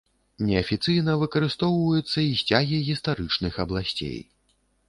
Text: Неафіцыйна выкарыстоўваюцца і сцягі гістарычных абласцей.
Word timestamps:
Неафіцыйна 0.45 1.15
выкарыстоўваюцца 1.25 2.19
і 2.23 2.39
сцягі 2.41 2.83
гістарычных 2.89 3.53
абласцей. 3.67 4.19